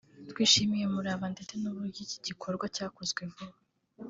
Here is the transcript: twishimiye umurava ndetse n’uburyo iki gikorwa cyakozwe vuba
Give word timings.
twishimiye 0.31 0.83
umurava 0.85 1.25
ndetse 1.33 1.53
n’uburyo 1.57 1.99
iki 2.05 2.17
gikorwa 2.27 2.65
cyakozwe 2.75 3.21
vuba 3.33 3.57